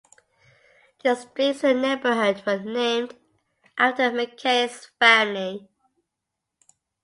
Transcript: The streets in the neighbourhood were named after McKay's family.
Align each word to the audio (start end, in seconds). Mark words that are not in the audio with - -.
The 1.03 1.13
streets 1.13 1.63
in 1.63 1.79
the 1.79 1.95
neighbourhood 1.95 2.41
were 2.47 2.57
named 2.57 3.15
after 3.77 4.09
McKay's 4.09 4.87
family. 4.97 5.69